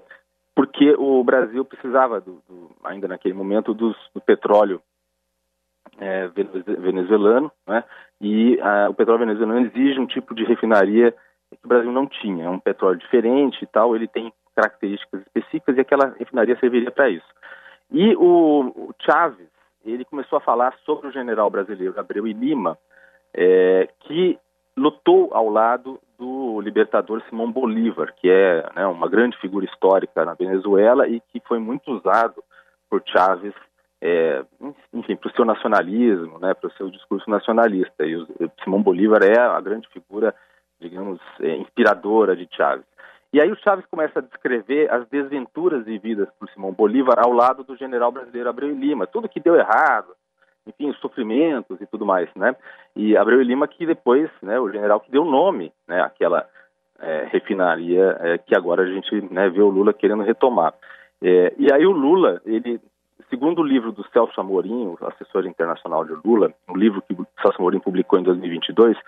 porque 0.57 0.95
o 0.99 1.23
Brasil 1.23 1.67
precisava, 1.67 2.19
do, 2.19 2.43
do, 2.49 2.71
ainda 2.83 3.07
naquele 3.07 3.35
momento, 3.35 3.75
dos, 3.75 3.95
do 4.15 4.23
petróleo 4.23 4.81
é, 5.99 6.29
venezuelano, 6.29 7.51
né? 7.67 7.85
e 8.21 8.61
a, 8.61 8.89
o 8.91 8.95
petróleo 8.95 9.21
venezuelano 9.21 9.67
exige 9.67 9.99
um 9.99 10.07
tipo 10.07 10.35
de 10.35 10.45
refinaria 10.45 11.13
que 11.51 11.65
o 11.65 11.69
Brasil 11.69 11.91
não 11.91 12.07
tinha, 12.07 12.45
é 12.45 12.49
um 12.49 12.61
petróleo 12.61 12.99
diferente 12.99 13.63
e 13.63 13.67
tal, 13.67 13.97
ele 13.97 14.07
tem 14.07 14.33
características 14.55 15.23
específicas 15.23 15.77
e 15.77 15.81
aquela 15.81 16.15
refinaria 16.19 16.59
serviria 16.59 16.91
para 16.91 17.11
isso. 17.11 17.27
E 17.91 18.15
o, 18.17 18.73
o 18.77 18.95
Chaves, 19.01 19.49
ele 19.85 20.05
começou 20.05 20.37
a 20.37 20.43
falar 20.43 20.75
sobre 20.85 21.09
o 21.09 21.13
general 21.13 21.51
brasileiro 21.51 21.99
Abreu 21.99 22.27
e 22.27 22.33
Lima, 22.33 22.79
é, 23.35 23.89
que 24.01 24.39
lutou 24.77 25.31
ao 25.33 25.49
lado 25.49 25.99
do 26.19 26.61
libertador 26.61 27.23
Simão 27.29 27.51
Bolívar, 27.51 28.15
que 28.15 28.31
é 28.31 28.69
né, 28.75 28.87
uma 28.87 29.09
grande 29.09 29.37
figura 29.39 29.65
histórica 29.65 30.25
na 30.25 30.35
Venezuela 30.35 31.09
e 31.09 31.21
que 31.21 31.41
foi 31.47 31.59
muito 31.59 31.91
usado 31.93 32.43
por 32.89 33.03
Chávez, 33.07 33.55
é, 34.01 34.45
enfim, 34.93 35.17
para 35.17 35.29
o 35.29 35.33
seu 35.33 35.45
nacionalismo, 35.45 36.39
né, 36.39 36.55
para 36.55 36.69
o 36.69 36.73
seu 36.73 36.91
discurso 36.91 37.29
nacionalista. 37.29 38.05
E 38.05 38.17
o 38.17 38.27
Simão 38.65 38.83
Bolívar 38.83 39.23
é 39.23 39.39
a 39.39 39.61
grande 39.61 39.89
figura, 39.89 40.35
digamos, 40.81 41.21
é, 41.41 41.57
inspiradora 41.57 42.35
de 42.35 42.49
Chávez. 42.51 42.85
E 43.33 43.41
aí 43.41 43.51
o 43.51 43.57
Chávez 43.57 43.87
começa 43.87 44.19
a 44.19 44.23
descrever 44.23 44.91
as 44.91 45.07
desventuras 45.09 45.85
vividas 45.85 46.29
por 46.39 46.49
Simão 46.51 46.73
Bolívar 46.73 47.17
ao 47.25 47.33
lado 47.33 47.63
do 47.63 47.77
general 47.77 48.11
brasileiro 48.11 48.49
Abreu 48.49 48.75
Lima, 48.75 49.07
tudo 49.07 49.29
que 49.29 49.39
deu 49.39 49.55
errado, 49.55 50.15
enfim, 50.67 50.91
os 50.91 50.99
sofrimentos 50.99 51.81
e 51.81 51.87
tudo 51.87 52.05
mais, 52.05 52.29
né? 52.35 52.57
E 52.97 53.17
Abreu 53.17 53.41
Lima 53.41 53.69
que 53.69 53.87
depois, 53.87 54.29
né, 54.43 54.59
o 54.59 54.71
general 54.71 55.01
que 55.01 55.11
deu 55.11 55.25
nome, 55.25 55.73
né, 55.87 56.01
àquela 56.01 56.49
é, 56.99 57.29
refinaria 57.31 58.17
é, 58.21 58.39
que 58.39 58.57
agora 58.57 58.83
a 58.83 58.87
gente 58.87 59.21
né, 59.33 59.49
vê 59.49 59.63
o 59.63 59.71
Lula 59.71 59.93
querendo 59.93 60.25
retomar. 60.25 60.75
É, 61.23 61.55
e 61.57 61.73
aí 61.73 61.87
o 61.87 61.93
Lula, 61.93 62.41
ele, 62.45 62.81
segundo 63.31 63.61
o 63.61 63.65
livro 63.65 63.93
do 63.93 64.07
Celso 64.11 64.39
Amorim, 64.41 64.97
assessor 65.01 65.47
internacional 65.47 66.05
de 66.05 66.13
Lula, 66.25 66.53
um 66.69 66.77
livro 66.77 67.01
que 67.01 67.15
o 67.15 67.27
Celso 67.41 67.59
Amorim 67.59 67.79
publicou 67.79 68.19
em 68.19 68.23
2022, 68.23 68.99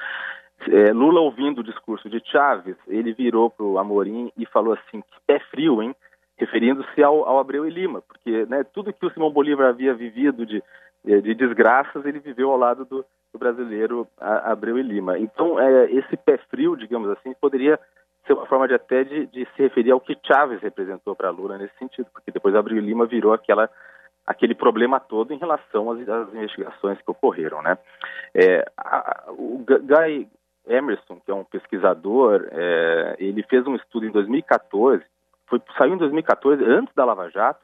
é, 0.68 0.92
Lula, 0.92 1.20
ouvindo 1.20 1.58
o 1.60 1.64
discurso 1.64 2.08
de 2.08 2.22
Chávez, 2.24 2.76
ele 2.86 3.12
virou 3.12 3.50
para 3.50 3.66
o 3.66 3.78
Amorim 3.78 4.30
e 4.38 4.46
falou 4.46 4.74
assim: 4.74 5.00
que 5.00 5.20
pé 5.26 5.40
frio, 5.50 5.82
hein? 5.82 5.94
Referindo-se 6.38 7.02
ao, 7.02 7.28
ao, 7.28 7.38
Abreu 7.38 7.66
e 7.66 7.70
Lima, 7.70 8.00
porque 8.02 8.46
né, 8.46 8.64
tudo 8.64 8.92
que 8.92 9.04
o 9.04 9.10
Simão 9.10 9.30
Bolívar 9.30 9.68
havia 9.68 9.94
vivido 9.94 10.46
de, 10.46 10.62
de 11.04 11.34
desgraças, 11.34 12.04
ele 12.04 12.20
viveu 12.20 12.50
ao 12.50 12.56
lado 12.56 12.84
do, 12.84 13.04
do 13.32 13.38
brasileiro 13.38 14.06
Abreu 14.18 14.78
e 14.78 14.82
Lima. 14.82 15.18
Então, 15.18 15.58
é, 15.58 15.90
esse 15.90 16.16
pé 16.16 16.38
frio, 16.48 16.76
digamos 16.76 17.10
assim, 17.10 17.34
poderia 17.40 17.78
ser 18.26 18.34
uma 18.34 18.46
forma 18.46 18.68
de 18.68 18.74
até 18.74 19.04
de, 19.04 19.26
de 19.26 19.46
se 19.56 19.62
referir 19.62 19.90
ao 19.90 20.00
que 20.00 20.16
Chávez 20.24 20.60
representou 20.60 21.14
para 21.14 21.30
Lula 21.30 21.58
nesse 21.58 21.76
sentido, 21.76 22.06
porque 22.12 22.30
depois 22.30 22.54
Abreu 22.54 22.78
e 22.78 22.80
Lima 22.80 23.06
virou 23.06 23.32
aquela 23.32 23.68
aquele 24.26 24.54
problema 24.54 25.00
todo 25.00 25.32
em 25.32 25.38
relação 25.38 25.90
às, 25.90 26.08
às 26.08 26.34
investigações 26.34 27.00
que 27.00 27.10
ocorreram, 27.10 27.62
né? 27.62 27.76
É, 28.34 28.64
a, 28.76 29.24
o 29.28 29.64
Guy 29.64 30.28
Emerson, 30.66 31.20
que 31.20 31.30
é 31.30 31.34
um 31.34 31.44
pesquisador, 31.44 32.48
é, 32.52 33.16
ele 33.18 33.42
fez 33.44 33.66
um 33.66 33.74
estudo 33.74 34.06
em 34.06 34.10
2014, 34.10 35.02
foi, 35.46 35.60
saiu 35.76 35.94
em 35.94 35.98
2014, 35.98 36.64
antes 36.64 36.94
da 36.94 37.04
Lava 37.04 37.28
Jato, 37.30 37.60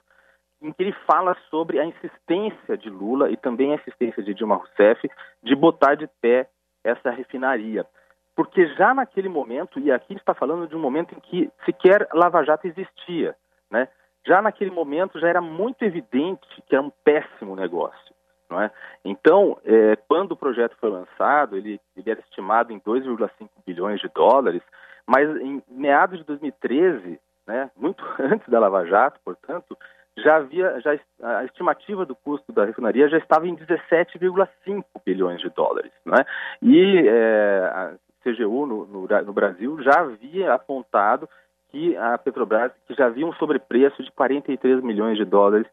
em 0.61 0.73
que 0.73 0.83
ele 0.83 0.95
fala 1.07 1.37
sobre 1.49 1.79
a 1.79 1.85
insistência 1.85 2.77
de 2.77 2.91
Lula 2.91 3.31
e 3.31 3.37
também 3.37 3.73
a 3.73 3.77
insistência 3.77 4.23
de 4.23 4.35
Dilma 4.35 4.57
Rousseff 4.57 5.09
de 5.43 5.55
botar 5.55 5.95
de 5.95 6.09
pé 6.21 6.49
essa 6.83 7.11
refinaria. 7.11 7.87
Porque 8.35 8.67
já 8.75 8.93
naquele 8.93 9.29
momento, 9.29 9.79
e 9.79 9.91
aqui 9.91 10.15
está 10.15 10.35
falando 10.35 10.67
de 10.67 10.77
um 10.77 10.81
momento 10.81 11.15
em 11.15 11.21
que 11.21 11.51
sequer 11.65 12.09
Lava 12.13 12.45
Jato 12.45 12.67
existia, 12.67 13.37
né? 13.71 13.89
Já 14.29 14.43
naquele 14.43 14.71
momento 14.71 15.19
já 15.19 15.27
era 15.27 15.41
muito 15.41 15.83
evidente 15.83 16.47
que 16.69 16.75
era 16.75 16.85
um 16.85 16.93
péssimo 17.03 17.57
negócio. 17.57 18.15
Não 18.51 18.61
é? 18.61 18.71
Então, 19.05 19.59
é, 19.65 19.97
quando 20.09 20.33
o 20.33 20.37
projeto 20.37 20.77
foi 20.79 20.91
lançado, 20.91 21.57
ele, 21.57 21.81
ele 21.97 22.11
era 22.11 22.21
estimado 22.21 22.73
em 22.73 22.81
2,5 22.81 23.49
bilhões 23.67 24.01
de 24.01 24.09
dólares, 24.09 24.63
mas 25.07 25.29
em 25.41 25.63
meados 25.69 26.19
de 26.19 26.25
2013, 26.25 27.19
né, 27.47 27.71
muito 27.77 28.05
antes 28.21 28.49
da 28.49 28.59
Lava 28.59 28.87
Jato, 28.87 29.19
portanto, 29.25 29.77
já 30.17 30.37
havia 30.37 30.81
já 30.81 30.99
a 31.23 31.45
estimativa 31.45 32.05
do 32.05 32.15
custo 32.15 32.53
da 32.53 32.65
refinaria 32.65 33.09
já 33.09 33.19
estava 33.19 33.47
em 33.47 33.57
17,5 33.57 34.85
bilhões 35.05 35.41
de 35.41 35.49
dólares, 35.51 35.93
né? 36.05 36.25
E 36.61 37.07
é, 37.07 37.71
a 37.73 37.93
CGU 38.25 38.67
no, 38.67 38.87
no, 38.87 39.07
no, 39.07 39.33
Brasil 39.33 39.81
já 39.83 40.01
havia 40.01 40.55
apontado 40.55 41.29
que 41.71 41.97
a 41.97 42.17
Petrobras 42.19 42.73
que 42.87 42.95
já 42.95 43.07
havia 43.07 43.27
um 43.27 43.33
sobrepreço 43.35 44.03
de 44.03 44.11
43 44.13 44.83
milhões 44.83 45.17
de 45.17 45.25
dólares 45.25 45.67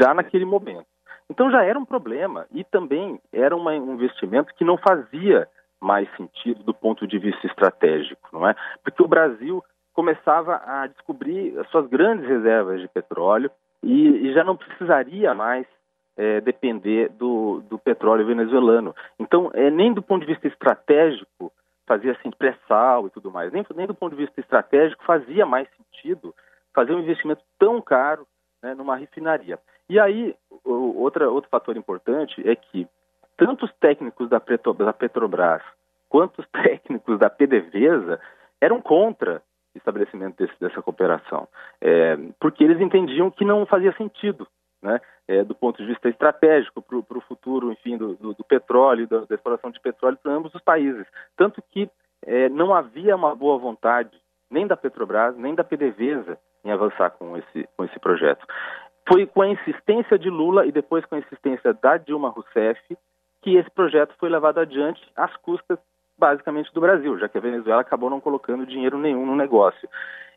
já 0.00 0.14
naquele 0.14 0.44
momento. 0.44 0.86
Então 1.28 1.50
já 1.50 1.64
era 1.64 1.78
um 1.78 1.84
problema 1.84 2.46
e 2.52 2.64
também 2.64 3.20
era 3.32 3.56
uma, 3.56 3.72
um 3.72 3.94
investimento 3.94 4.54
que 4.54 4.64
não 4.64 4.76
fazia 4.76 5.48
mais 5.80 6.08
sentido 6.16 6.62
do 6.62 6.72
ponto 6.72 7.06
de 7.06 7.18
vista 7.18 7.46
estratégico, 7.46 8.28
não 8.32 8.48
é? 8.48 8.54
Porque 8.84 9.02
o 9.02 9.08
Brasil 9.08 9.62
começava 9.92 10.62
a 10.64 10.86
descobrir 10.86 11.58
as 11.58 11.68
suas 11.68 11.86
grandes 11.88 12.26
reservas 12.26 12.80
de 12.80 12.88
petróleo 12.88 13.50
e, 13.82 14.28
e 14.28 14.32
já 14.32 14.44
não 14.44 14.56
precisaria 14.56 15.34
mais 15.34 15.66
é, 16.16 16.40
depender 16.40 17.08
do, 17.10 17.62
do, 17.68 17.78
petróleo 17.78 18.26
venezuelano. 18.26 18.94
Então, 19.18 19.50
é, 19.54 19.70
nem 19.70 19.92
do 19.92 20.02
ponto 20.02 20.24
de 20.24 20.32
vista 20.32 20.46
estratégico 20.46 21.52
fazia 21.92 22.12
assim 22.12 22.30
pré-sal 22.30 23.06
e 23.06 23.10
tudo 23.10 23.30
mais, 23.30 23.52
nem, 23.52 23.64
nem 23.76 23.86
do 23.86 23.94
ponto 23.94 24.16
de 24.16 24.24
vista 24.24 24.40
estratégico 24.40 25.04
fazia 25.04 25.44
mais 25.44 25.68
sentido 25.76 26.34
fazer 26.74 26.94
um 26.94 27.00
investimento 27.00 27.42
tão 27.58 27.82
caro 27.82 28.26
né, 28.62 28.74
numa 28.74 28.96
refinaria. 28.96 29.58
E 29.90 30.00
aí, 30.00 30.34
outra, 30.64 31.28
outro 31.28 31.50
fator 31.50 31.76
importante 31.76 32.48
é 32.48 32.56
que 32.56 32.88
tanto 33.36 33.66
os 33.66 33.72
técnicos 33.74 34.30
da, 34.30 34.40
Petro, 34.40 34.72
da 34.72 34.92
Petrobras 34.92 35.62
quanto 36.08 36.40
os 36.40 36.48
técnicos 36.64 37.18
da 37.18 37.28
PDVSA 37.28 38.18
eram 38.58 38.80
contra 38.80 39.42
o 39.74 39.78
estabelecimento 39.78 40.36
desse, 40.38 40.58
dessa 40.58 40.80
cooperação, 40.80 41.46
é, 41.80 42.16
porque 42.40 42.64
eles 42.64 42.80
entendiam 42.80 43.30
que 43.30 43.44
não 43.44 43.66
fazia 43.66 43.92
sentido, 43.96 44.46
né, 44.82 44.98
é, 45.28 45.44
do 45.44 45.54
ponto 45.54 45.76
de 45.82 45.88
vista 45.88 46.08
estratégico 46.08 46.80
para 46.80 47.18
o 47.18 47.22
futuro, 47.52 47.72
enfim, 47.72 47.96
do, 47.96 48.14
do, 48.14 48.34
do 48.34 48.44
petróleo, 48.44 49.06
da, 49.06 49.20
da, 49.20 49.34
exploração 49.34 49.70
de 49.70 49.80
petróleo 49.80 50.18
para 50.22 50.32
ambos 50.32 50.54
os 50.54 50.62
países. 50.62 51.06
Tanto 51.36 51.62
que 51.70 51.88
é, 52.24 52.48
não 52.48 52.74
havia 52.74 53.14
uma 53.14 53.34
boa 53.34 53.58
vontade 53.58 54.10
nem 54.50 54.66
da 54.66 54.76
Petrobras, 54.76 55.36
nem 55.36 55.54
da 55.54 55.64
PDVSA 55.64 56.38
em 56.64 56.70
avançar 56.70 57.10
com 57.10 57.36
esse, 57.36 57.68
com 57.76 57.84
esse 57.84 57.98
projeto. 57.98 58.46
Foi 59.08 59.26
com 59.26 59.42
a 59.42 59.48
insistência 59.48 60.18
de 60.18 60.30
Lula 60.30 60.64
e 60.66 60.72
depois 60.72 61.04
com 61.04 61.16
a 61.16 61.18
insistência 61.18 61.74
da 61.74 61.96
Dilma 61.96 62.28
Rousseff 62.28 62.80
que 63.42 63.56
esse 63.56 63.70
projeto 63.70 64.14
foi 64.18 64.28
levado 64.28 64.60
adiante 64.60 65.02
às 65.16 65.34
custas 65.38 65.78
basicamente 66.16 66.72
do 66.72 66.80
Brasil, 66.80 67.18
já 67.18 67.28
que 67.28 67.36
a 67.36 67.40
Venezuela 67.40 67.80
acabou 67.80 68.08
não 68.08 68.20
colocando 68.20 68.66
dinheiro 68.66 68.96
nenhum 68.96 69.26
no 69.26 69.34
negócio. 69.34 69.88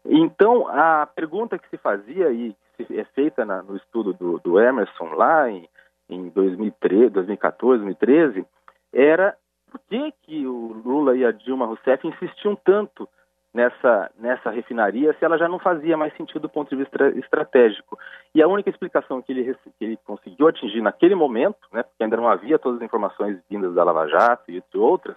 Então, 0.04 0.68
a 0.68 1.06
pergunta 1.06 1.60
que 1.60 1.70
se 1.70 1.78
fazia 1.78 2.32
e 2.32 2.56
é 2.92 3.04
feita 3.14 3.46
na, 3.46 3.62
no 3.62 3.76
estudo 3.76 4.14
do, 4.14 4.40
do, 4.40 4.60
Emerson 4.60 5.14
lá 5.14 5.50
em, 5.50 5.68
em 6.10 6.30
2013, 6.30 7.10
2014, 7.10 7.84
2013, 7.84 8.46
era 8.94 9.36
por 9.70 9.80
que, 9.90 10.14
que 10.24 10.48
o 10.48 10.82
Lula 10.86 11.16
e 11.18 11.26
a 11.26 11.32
Dilma 11.32 11.66
Rousseff 11.66 12.08
insistiam 12.08 12.56
tanto 12.56 13.08
nessa, 13.54 14.12
nessa 14.20 14.50
refinaria 14.50 15.14
se 15.14 15.24
ela 15.24 15.38
já 15.38 15.48
não 15.48 15.60
fazia 15.60 15.96
mais 15.96 16.16
sentido 16.18 16.42
do 16.42 16.50
ponto 16.50 16.70
de 16.70 16.76
vista 16.76 17.08
estratégico. 17.18 17.98
E 18.34 18.44
a 18.44 18.48
única 18.48 18.70
explicação 18.70 19.22
que 19.22 19.32
ele, 19.32 19.56
que 19.80 19.86
ele 19.86 19.98
conseguiu 20.06 20.48
atingir 20.48 20.82
naquele 20.82 21.16
momento, 21.16 21.58
né, 21.72 21.84
porque 21.84 22.04
ainda 22.04 22.18
não 22.18 22.28
havia 22.28 22.60
todas 22.60 22.80
as 22.80 22.86
informações 22.86 23.40
vindas 23.50 23.74
da 23.74 23.84
Lava 23.84 24.08
Jato 24.08 24.52
e 24.52 24.58
entre 24.58 24.78
outras, 24.78 25.16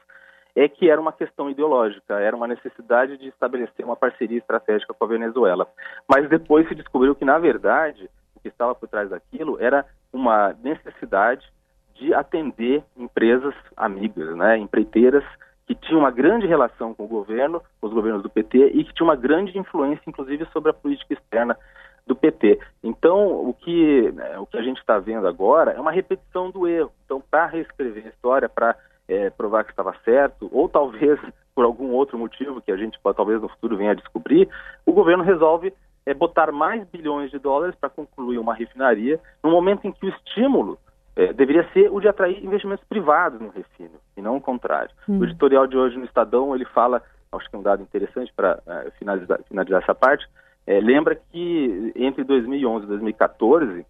é 0.55 0.69
que 0.69 0.89
era 0.89 1.01
uma 1.01 1.13
questão 1.13 1.51
ideológica, 1.51 2.19
era 2.21 2.35
uma 2.35 2.47
necessidade 2.47 3.17
de 3.17 3.29
estabelecer 3.29 3.85
uma 3.85 3.97
parceria 3.97 4.39
estratégica 4.39 4.95
com 4.95 5.05
a 5.05 5.09
Venezuela. 5.09 5.69
Mas 6.09 6.29
depois 6.29 6.67
se 6.69 6.75
descobriu 6.75 7.15
que, 7.15 7.25
na 7.25 7.39
verdade, 7.39 8.09
o 8.35 8.41
que 8.41 8.49
estava 8.49 8.75
por 8.75 8.89
trás 8.89 9.11
daquilo 9.11 9.57
era 9.61 9.85
uma 10.13 10.55
necessidade 10.63 11.47
de 11.95 12.15
atender 12.15 12.83
empresas 12.97 13.55
amigas, 13.77 14.37
né, 14.37 14.57
empreiteiras 14.57 15.25
que 15.67 15.75
tinha 15.75 15.99
uma 15.99 16.11
grande 16.11 16.47
relação 16.47 16.95
com 16.95 17.05
o 17.05 17.09
governo, 17.09 17.63
com 17.81 17.89
os 17.89 17.93
governos 17.93 18.23
do 18.23 18.31
PT, 18.31 18.69
e 18.69 18.85
que 18.85 18.95
tinha 18.95 19.05
uma 19.05 19.17
grande 19.17 19.57
influência, 19.59 20.03
inclusive, 20.07 20.47
sobre 20.47 20.71
a 20.71 20.75
política 20.75 21.13
externa 21.13 21.59
do 22.07 22.17
PT. 22.17 22.59
Então, 22.83 23.47
o 23.47 23.53
que, 23.53 24.11
né, 24.13 24.39
o 24.39 24.47
que 24.47 24.57
a 24.57 24.63
gente 24.63 24.79
está 24.79 24.99
vendo 24.99 25.29
agora 25.29 25.73
é 25.73 25.81
uma 25.81 25.93
repetição 25.93 26.51
do 26.51 26.67
erro. 26.67 26.91
Então, 27.05 27.23
para 27.31 27.47
reescrever 27.47 28.07
a 28.07 28.09
história, 28.09 28.49
para 28.49 28.75
é, 29.07 29.29
provar 29.29 29.65
que 29.65 29.71
estava 29.71 29.95
certo, 30.05 30.49
ou 30.51 30.71
talvez 30.71 31.21
por 31.55 31.65
algum 31.65 31.91
outro 31.91 32.19
motivo 32.19 32.63
que 32.63 32.73
a 32.73 32.77
gente 32.77 32.99
talvez 33.15 33.43
no 33.43 33.49
futuro 33.49 33.77
venha 33.77 33.91
a 33.91 33.95
descobrir, 33.95 34.49
o 34.87 34.93
governo 34.93 35.23
resolve 35.23 35.75
é, 36.09 36.15
botar 36.15 36.51
mais 36.51 36.89
bilhões 36.89 37.31
de 37.31 37.39
dólares 37.39 37.77
para 37.79 37.91
concluir 37.91 38.39
uma 38.39 38.55
refinaria, 38.55 39.21
no 39.45 39.51
momento 39.51 39.87
em 39.87 39.93
que 39.93 40.07
o 40.07 40.09
estímulo 40.09 40.79
é, 41.15 41.35
deveria 41.35 41.69
ser 41.75 41.93
o 41.93 42.01
de 42.01 42.09
atrair 42.09 42.43
investimentos 42.43 42.83
privados 42.89 43.39
no 43.39 43.51
refino, 43.51 44.01
e 44.17 44.23
não 44.23 44.37
o 44.37 44.41
contrário. 44.41 44.91
Hum. 45.07 45.19
O 45.19 45.25
editorial 45.25 45.67
de 45.67 45.77
hoje 45.77 45.99
no 45.99 46.07
Estadão, 46.07 46.55
ele 46.55 46.65
fala, 46.65 47.03
acho 47.31 47.51
que 47.51 47.55
é 47.55 47.59
um 47.59 47.63
dado 47.63 47.83
interessante 47.83 48.33
para 48.35 48.59
é, 48.67 48.91
finalizar, 48.99 49.39
finalizar, 49.47 49.83
essa 49.83 49.95
parte, 49.95 50.27
é, 50.67 50.81
lembra 50.81 51.15
que 51.15 51.93
entre 51.95 52.25
2011 52.25 52.87
e 52.87 52.89
2014, 52.89 53.87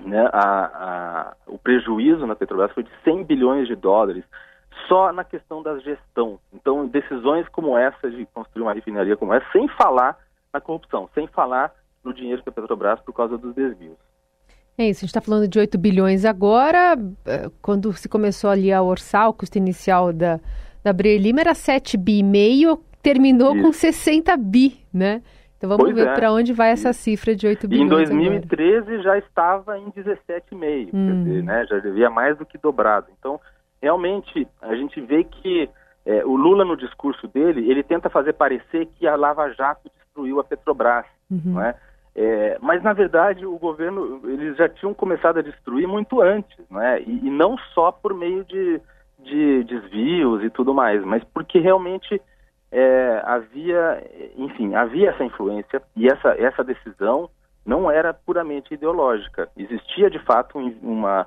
né, 0.00 0.28
a, 0.32 0.64
a, 0.64 1.36
o 1.46 1.58
prejuízo 1.58 2.26
na 2.26 2.34
Petrobras 2.34 2.72
foi 2.72 2.82
de 2.82 2.90
100 3.04 3.22
bilhões 3.22 3.68
de 3.68 3.76
dólares, 3.76 4.24
só 4.88 5.12
na 5.12 5.22
questão 5.22 5.62
da 5.62 5.78
gestão. 5.78 6.40
Então, 6.52 6.88
decisões 6.88 7.48
como 7.50 7.78
essa 7.78 8.10
de 8.10 8.26
construir 8.34 8.62
uma 8.62 8.72
refinaria 8.72 9.16
como 9.16 9.32
essa, 9.32 9.46
sem 9.52 9.68
falar 9.68 10.16
na 10.52 10.60
corrupção, 10.60 11.08
sem 11.14 11.26
falar 11.28 11.72
no 12.04 12.12
dinheiro 12.12 12.42
que 12.42 12.48
a 12.48 12.52
Petrobras 12.52 13.00
por 13.00 13.12
causa 13.12 13.36
dos 13.36 13.54
desvios. 13.54 13.96
É 14.78 14.88
isso, 14.88 15.00
a 15.00 15.02
gente 15.02 15.10
está 15.10 15.20
falando 15.20 15.46
de 15.46 15.58
8 15.58 15.76
bilhões 15.76 16.24
agora. 16.24 16.96
É, 17.26 17.50
quando 17.60 17.92
se 17.92 18.08
começou 18.08 18.48
ali 18.48 18.72
a 18.72 18.82
orçar 18.82 19.28
o 19.28 19.34
custo 19.34 19.58
inicial 19.58 20.12
da, 20.12 20.40
da 20.82 20.92
Breyer 20.92 21.20
Lima 21.20 21.40
era 21.40 21.54
7 21.54 21.98
bi 21.98 22.20
e 22.20 22.22
meio, 22.22 22.82
terminou 23.02 23.54
Isso. 23.54 23.64
com 23.64 23.72
60 23.72 24.36
bi, 24.38 24.78
né? 24.92 25.22
Então 25.58 25.68
vamos 25.68 25.84
pois 25.84 25.94
ver 25.94 26.08
é. 26.08 26.14
para 26.14 26.32
onde 26.32 26.54
vai 26.54 26.70
essa 26.70 26.94
cifra 26.94 27.36
de 27.36 27.46
8 27.46 27.68
bilhões. 27.68 28.10
Em 28.10 28.16
2013 28.16 28.80
agora. 28.80 29.02
já 29.02 29.18
estava 29.18 29.78
em 29.78 29.90
17,5, 29.90 30.88
hum. 30.94 31.24
dizer, 31.24 31.42
né, 31.42 31.66
já 31.68 31.78
devia 31.78 32.08
mais 32.08 32.38
do 32.38 32.46
que 32.46 32.56
dobrado. 32.56 33.08
Então, 33.18 33.38
realmente, 33.82 34.48
a 34.62 34.74
gente 34.74 34.98
vê 35.02 35.22
que 35.24 35.68
é, 36.06 36.24
o 36.24 36.34
Lula, 36.34 36.64
no 36.64 36.78
discurso 36.78 37.28
dele, 37.28 37.70
ele 37.70 37.82
tenta 37.82 38.08
fazer 38.08 38.32
parecer 38.32 38.88
que 38.96 39.06
a 39.06 39.16
Lava 39.16 39.50
Jato 39.52 39.90
destruiu 40.20 40.40
a 40.40 40.44
Petrobras, 40.44 41.06
uhum. 41.30 41.40
não 41.44 41.62
é? 41.62 41.74
É, 42.14 42.58
mas 42.60 42.82
na 42.82 42.92
verdade 42.92 43.46
o 43.46 43.56
governo 43.56 44.20
eles 44.24 44.56
já 44.56 44.68
tinham 44.68 44.92
começado 44.92 45.38
a 45.38 45.42
destruir 45.42 45.86
muito 45.86 46.20
antes, 46.20 46.58
né? 46.68 47.00
E, 47.02 47.26
e 47.26 47.30
não 47.30 47.56
só 47.72 47.92
por 47.92 48.12
meio 48.12 48.44
de, 48.44 48.80
de, 49.20 49.64
desvios 49.64 50.42
e 50.42 50.50
tudo 50.50 50.74
mais, 50.74 51.04
mas 51.04 51.22
porque 51.32 51.60
realmente 51.60 52.20
é, 52.72 53.22
havia, 53.24 54.04
enfim, 54.36 54.74
havia 54.74 55.10
essa 55.10 55.24
influência 55.24 55.80
e 55.96 56.08
essa 56.08 56.30
essa 56.30 56.64
decisão 56.64 57.30
não 57.64 57.88
era 57.90 58.12
puramente 58.12 58.74
ideológica. 58.74 59.48
Existia 59.56 60.10
de 60.10 60.18
fato 60.18 60.58
uma 60.82 61.26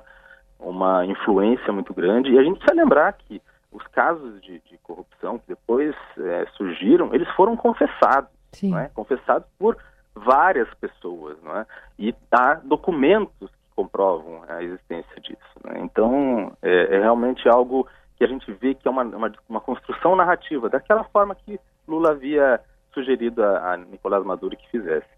uma 0.60 1.04
influência 1.06 1.72
muito 1.72 1.94
grande 1.94 2.30
e 2.30 2.38
a 2.38 2.42
gente 2.42 2.58
precisa 2.58 2.80
lembrar 2.80 3.14
que 3.14 3.40
os 3.72 3.84
casos 3.88 4.40
de, 4.42 4.60
de 4.70 4.78
corrupção 4.82 5.38
que 5.38 5.48
depois 5.48 5.94
é, 6.18 6.46
surgiram, 6.56 7.12
eles 7.12 7.28
foram 7.30 7.56
confessados, 7.56 8.30
não 8.70 8.78
é? 8.78 8.88
confessados 8.88 9.48
por 9.58 9.76
várias 10.14 10.72
pessoas, 10.74 11.36
não 11.42 11.56
é? 11.56 11.66
E 11.98 12.14
há 12.30 12.54
documentos 12.54 13.50
que 13.50 13.74
comprovam 13.74 14.42
a 14.48 14.62
existência 14.62 15.20
disso. 15.20 15.38
Né? 15.64 15.80
Então, 15.80 16.52
é, 16.62 16.96
é, 16.96 17.00
realmente 17.00 17.48
algo 17.48 17.88
que 18.16 18.24
a 18.24 18.28
gente 18.28 18.50
vê 18.52 18.74
que 18.74 18.86
é 18.86 18.90
uma, 18.90 19.02
uma, 19.02 19.32
uma, 19.48 19.60
construção 19.60 20.14
narrativa, 20.14 20.68
daquela 20.68 21.04
forma 21.04 21.34
que 21.34 21.58
Lula 21.88 22.12
havia 22.12 22.60
sugerido 22.92 23.42
a, 23.42 23.72
a 23.72 23.76
Nicolás 23.76 24.24
Maduro 24.24 24.56
que 24.56 24.70
fizesse. 24.70 25.08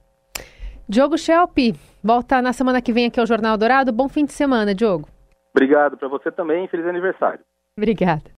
Diogo 0.89 1.19
Schelp, 1.19 1.59
volta 2.03 2.41
na 2.41 2.53
semana 2.53 2.81
que 2.81 2.93
vem 2.93 3.07
aqui 3.07 3.21
ao 3.21 3.27
Jornal 3.27 3.59
Dourado. 3.59 3.93
Bom 3.93 4.09
fim 4.09 4.25
de 4.25 4.33
semana, 4.33 4.75
Diogo. 4.75 5.09
Obrigado 5.55 5.97
para 5.97 6.09
você 6.09 6.31
também. 6.31 6.69
Feliz 6.69 6.87
aniversário. 6.87 7.41
Obrigada. 7.77 8.31